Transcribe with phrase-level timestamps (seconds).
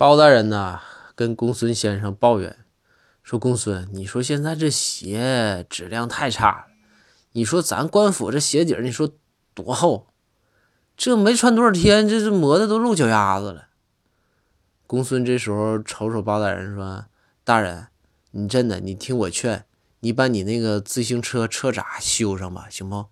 [0.00, 0.80] 包大人呐
[1.14, 2.60] 跟公孙先生抱怨
[3.22, 6.64] 说公孙你说现在这鞋质量太差了
[7.32, 9.12] 你说咱官府这鞋底儿你说
[9.52, 10.06] 多厚
[10.96, 13.68] 这没穿多少天这这磨的都露脚丫子了。
[14.86, 17.04] 公孙这时候瞅瞅包大人说
[17.44, 17.88] 大人
[18.30, 19.66] 你真的你听我劝
[20.00, 23.04] 你把你那个自行车车闸修上吧行不